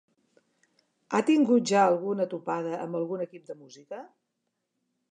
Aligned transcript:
Ha 1.13 1.19
tingut 1.27 1.67
ja 1.73 1.83
alguna 1.91 2.27
topada 2.33 2.75
amb 2.87 3.01
algun 3.03 3.25
equip 3.29 3.47
de 3.53 3.61
música? 3.63 4.03